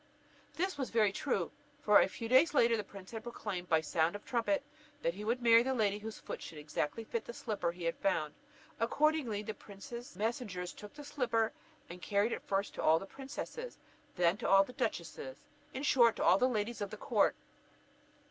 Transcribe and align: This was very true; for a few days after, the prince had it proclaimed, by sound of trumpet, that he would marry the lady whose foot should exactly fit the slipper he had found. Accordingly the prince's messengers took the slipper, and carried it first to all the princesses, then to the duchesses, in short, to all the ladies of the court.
This 0.55 0.79
was 0.79 0.89
very 0.89 1.11
true; 1.11 1.51
for 1.83 1.99
a 2.01 2.07
few 2.07 2.27
days 2.27 2.55
after, 2.55 2.75
the 2.75 2.83
prince 2.83 3.11
had 3.11 3.19
it 3.19 3.21
proclaimed, 3.21 3.69
by 3.69 3.81
sound 3.81 4.15
of 4.15 4.25
trumpet, 4.25 4.63
that 5.03 5.13
he 5.13 5.23
would 5.23 5.43
marry 5.43 5.61
the 5.61 5.75
lady 5.75 5.99
whose 5.99 6.17
foot 6.17 6.41
should 6.41 6.57
exactly 6.57 7.03
fit 7.03 7.23
the 7.23 7.33
slipper 7.35 7.71
he 7.71 7.83
had 7.83 7.95
found. 7.97 8.33
Accordingly 8.79 9.43
the 9.43 9.53
prince's 9.53 10.15
messengers 10.15 10.73
took 10.73 10.95
the 10.95 11.03
slipper, 11.03 11.53
and 11.87 12.01
carried 12.01 12.31
it 12.31 12.41
first 12.41 12.73
to 12.73 12.81
all 12.81 12.97
the 12.97 13.05
princesses, 13.05 13.77
then 14.15 14.37
to 14.37 14.47
the 14.65 14.73
duchesses, 14.73 15.37
in 15.71 15.83
short, 15.83 16.15
to 16.15 16.23
all 16.23 16.39
the 16.39 16.49
ladies 16.49 16.81
of 16.81 16.89
the 16.89 16.97
court. 16.97 17.35